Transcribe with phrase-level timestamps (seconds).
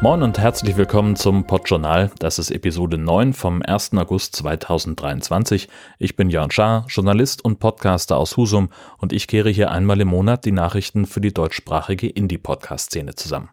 [0.00, 2.12] Moin und herzlich willkommen zum Podjournal.
[2.20, 3.94] Das ist Episode 9 vom 1.
[3.94, 5.68] August 2023.
[5.98, 8.68] Ich bin Jörn Schaar, Journalist und Podcaster aus Husum
[8.98, 13.50] und ich kehre hier einmal im Monat die Nachrichten für die deutschsprachige Indie-Podcast-Szene zusammen.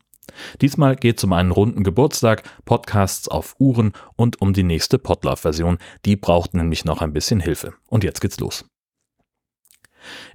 [0.62, 5.80] Diesmal geht es um einen runden Geburtstag, Podcasts auf Uhren und um die nächste Podlove-Version.
[6.06, 7.74] Die braucht nämlich noch ein bisschen Hilfe.
[7.88, 8.66] Und jetzt geht's los.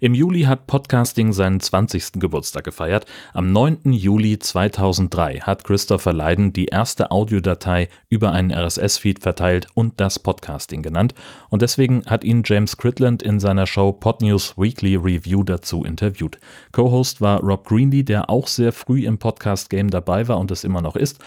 [0.01, 2.13] Im Juli hat Podcasting seinen 20.
[2.15, 3.07] Geburtstag gefeiert.
[3.33, 3.93] Am 9.
[3.93, 10.83] Juli 2003 hat Christopher Leiden die erste Audiodatei über einen RSS-Feed verteilt und das Podcasting
[10.83, 11.15] genannt.
[11.49, 16.39] Und deswegen hat ihn James Critland in seiner Show Podnews Weekly Review dazu interviewt.
[16.73, 20.81] Co-Host war Rob Greenlee, der auch sehr früh im Podcast-Game dabei war und es immer
[20.81, 21.19] noch ist.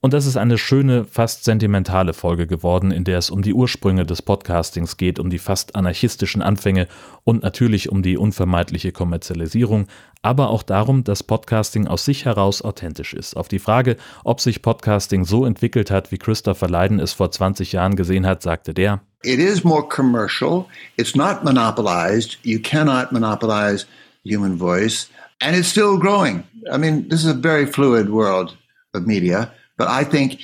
[0.00, 4.06] Und das ist eine schöne, fast sentimentale Folge geworden, in der es um die Ursprünge
[4.06, 6.86] des Podcastings geht, um die fast anarchistischen Anfänge
[7.24, 9.88] und natürlich um die unvermeidliche Kommerzialisierung,
[10.22, 13.36] aber auch darum, dass Podcasting aus sich heraus authentisch ist.
[13.36, 17.72] Auf die Frage, ob sich Podcasting so entwickelt hat, wie Christopher Leiden es vor 20
[17.72, 20.66] Jahren gesehen hat, sagte der, It is more commercial.
[20.96, 22.38] It's not monopolized.
[22.44, 23.84] You cannot monopolize
[24.24, 25.08] human voice.
[25.40, 26.44] And it's still growing.
[26.72, 28.56] I mean, this is a very fluid world
[28.94, 29.52] of media.
[29.78, 30.42] But I think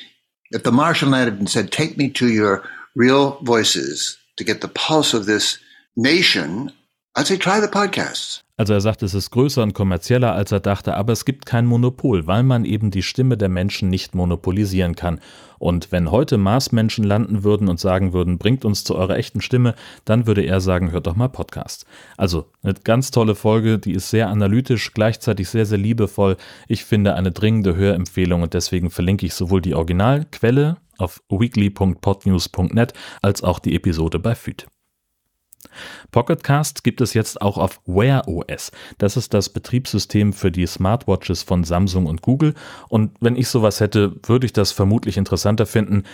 [0.52, 4.68] if the Marshall landed and said, take me to your real voices to get the
[4.68, 5.58] pulse of this
[5.96, 6.72] nation,
[7.14, 8.40] I'd say try the podcasts.
[8.56, 11.66] Also er sagt, es ist größer und kommerzieller, als er dachte, aber es gibt kein
[11.66, 15.18] Monopol, weil man eben die Stimme der Menschen nicht monopolisieren kann.
[15.58, 19.74] Und wenn heute Marsmenschen landen würden und sagen würden, bringt uns zu eurer echten Stimme,
[20.04, 21.84] dann würde er sagen, hört doch mal Podcast.
[22.16, 26.36] Also eine ganz tolle Folge, die ist sehr analytisch, gleichzeitig sehr, sehr liebevoll.
[26.68, 33.42] Ich finde eine dringende Hörempfehlung und deswegen verlinke ich sowohl die Originalquelle auf weekly.podnews.net als
[33.42, 34.66] auch die Episode bei FÜD.
[36.10, 38.72] Pocketcast gibt es jetzt auch auf Wear OS.
[38.98, 42.54] Das ist das Betriebssystem für die Smartwatches von Samsung und Google.
[42.88, 46.04] Und wenn ich sowas hätte, würde ich das vermutlich interessanter finden.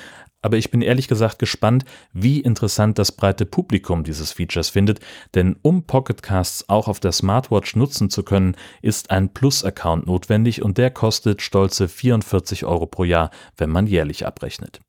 [0.43, 5.00] Aber ich bin ehrlich gesagt gespannt, wie interessant das breite Publikum dieses Features findet,
[5.34, 10.78] denn um Pocketcasts auch auf der Smartwatch nutzen zu können, ist ein Plus-Account notwendig und
[10.78, 14.81] der kostet stolze 44 Euro pro Jahr, wenn man jährlich abrechnet.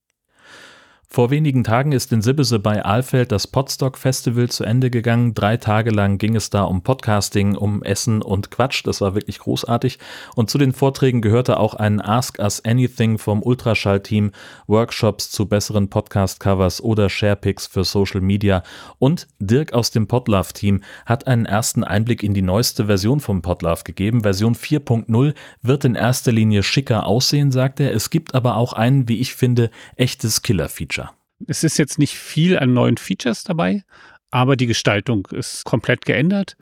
[1.13, 5.33] Vor wenigen Tagen ist in Sibbese bei Ahlfeld das Podstock Festival zu Ende gegangen.
[5.33, 8.87] Drei Tage lang ging es da um Podcasting, um Essen und Quatsch.
[8.87, 9.99] Das war wirklich großartig.
[10.37, 14.31] Und zu den Vorträgen gehörte auch ein Ask Us Anything vom Ultraschall-Team,
[14.67, 18.63] Workshops zu besseren Podcast-Covers oder Sharepics für Social Media.
[18.97, 23.83] Und Dirk aus dem Podlove-Team hat einen ersten Einblick in die neueste Version vom Podlove
[23.83, 24.21] gegeben.
[24.21, 27.93] Version 4.0 wird in erster Linie schicker aussehen, sagt er.
[27.93, 31.00] Es gibt aber auch ein, wie ich finde, echtes Killer-Feature.
[31.47, 33.83] Es ist jetzt nicht viel an neuen Features dabei,
[34.29, 36.55] aber die Gestaltung ist komplett geändert.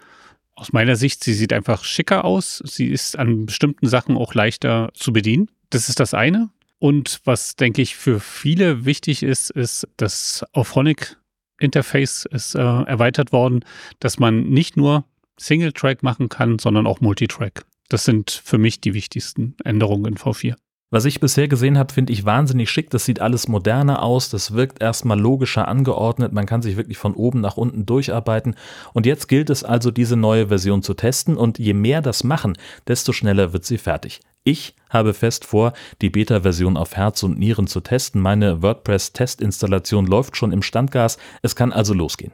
[0.56, 2.62] Aus meiner Sicht, sie sieht einfach schicker aus.
[2.66, 5.50] Sie ist an bestimmten Sachen auch leichter zu bedienen.
[5.69, 6.50] Das ist das eine.
[6.79, 11.17] Und was, denke ich, für viele wichtig ist, ist, das Auphonic
[11.59, 13.66] Interface ist äh, erweitert worden,
[14.00, 15.06] dass man nicht nur
[15.38, 17.66] Single-Track machen kann, sondern auch Multitrack.
[17.90, 20.56] Das sind für mich die wichtigsten Änderungen in V4.
[20.92, 22.90] Was ich bisher gesehen habe, finde ich wahnsinnig schick.
[22.90, 24.30] Das sieht alles moderner aus.
[24.30, 26.34] Das wirkt erstmal logischer angeordnet.
[26.34, 28.56] Man kann sich wirklich von oben nach unten durcharbeiten.
[28.94, 31.38] Und jetzt gilt es also, diese neue Version zu testen.
[31.38, 32.58] Und je mehr das machen,
[32.88, 34.22] desto schneller wird sie fertig.
[34.50, 38.20] Ich habe fest vor, die Beta-Version auf Herz und Nieren zu testen.
[38.20, 41.20] Meine WordPress-Testinstallation läuft schon im Standgas.
[41.44, 42.34] Es kann also losgehen.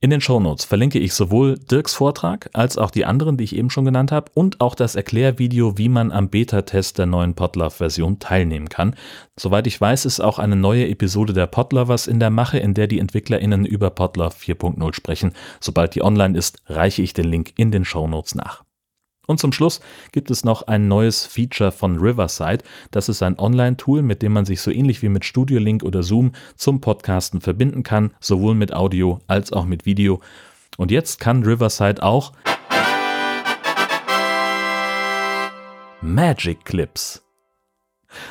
[0.00, 3.68] In den Shownotes verlinke ich sowohl Dirks Vortrag als auch die anderen, die ich eben
[3.68, 8.70] schon genannt habe, und auch das Erklärvideo, wie man am Beta-Test der neuen Podlove-Version teilnehmen
[8.70, 8.96] kann.
[9.38, 12.86] Soweit ich weiß, ist auch eine neue Episode der Podlovers in der Mache, in der
[12.86, 15.34] die EntwicklerInnen über Podlove 4.0 sprechen.
[15.60, 18.64] Sobald die online ist, reiche ich den Link in den Shownotes nach.
[19.30, 19.80] Und zum Schluss
[20.10, 22.64] gibt es noch ein neues Feature von Riverside.
[22.90, 26.02] Das ist ein Online-Tool, mit dem man sich so ähnlich wie mit Studio Link oder
[26.02, 30.20] Zoom zum Podcasten verbinden kann, sowohl mit Audio als auch mit Video.
[30.78, 32.32] Und jetzt kann Riverside auch
[36.00, 37.22] Magic Clips.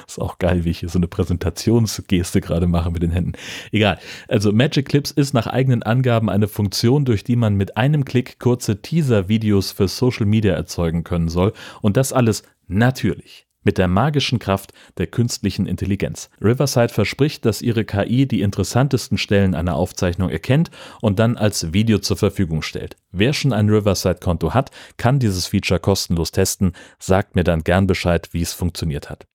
[0.08, 3.34] Ist auch geil, wie ich hier so eine Präsentationsgeste gerade mache mit den Händen.
[3.72, 4.00] Egal.
[4.28, 8.40] Also Magic Clips ist nach eigenen Angaben eine Funktion, durch die man mit einem Klick
[8.40, 11.54] kurze Teaser-Videos für Social Media erzeugen können soll.
[11.82, 16.30] Und das alles natürlich mit der magischen Kraft der künstlichen Intelligenz.
[16.42, 20.72] Riverside verspricht, dass ihre KI die interessantesten Stellen einer Aufzeichnung erkennt
[21.02, 22.96] und dann als Video zur Verfügung stellt.
[23.12, 26.74] Wer schon ein Riverside-Konto hat, kann dieses Feature kostenlos testen.
[27.00, 29.28] Sagt mir dann gern Bescheid, wie es funktioniert hat.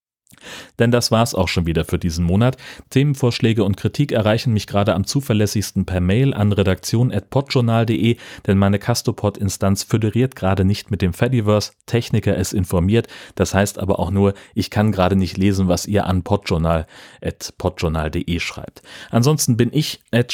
[0.79, 2.57] Denn das war's auch schon wieder für diesen Monat.
[2.91, 8.17] Themenvorschläge und Kritik erreichen mich gerade am zuverlässigsten per Mail an redaktion.podjournal.de,
[8.47, 11.73] denn meine Castopod-Instanz föderiert gerade nicht mit dem Fediverse.
[11.87, 13.09] Techniker ist informiert.
[13.35, 18.83] Das heißt aber auch nur, ich kann gerade nicht lesen, was ihr an podjournal.podjournal.de schreibt.
[19.11, 20.33] Ansonsten bin ich at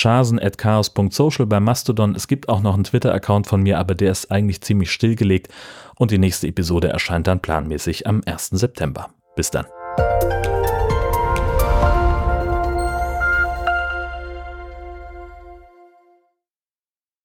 [0.56, 2.14] chaos.social bei Mastodon.
[2.14, 5.48] Es gibt auch noch einen Twitter-Account von mir, aber der ist eigentlich ziemlich stillgelegt
[5.96, 8.50] und die nächste Episode erscheint dann planmäßig am 1.
[8.50, 9.10] September.
[9.36, 9.66] Bis dann.
[10.00, 10.39] Thank you